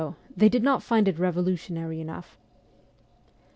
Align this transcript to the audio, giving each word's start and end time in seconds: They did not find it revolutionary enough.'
They 0.35 0.49
did 0.49 0.63
not 0.63 0.81
find 0.81 1.07
it 1.07 1.19
revolutionary 1.19 2.01
enough.' 2.01 2.35